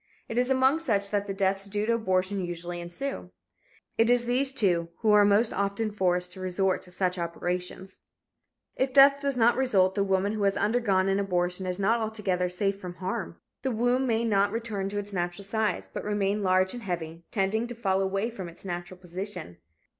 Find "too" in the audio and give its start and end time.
4.51-4.89